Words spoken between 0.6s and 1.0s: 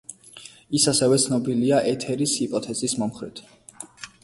ის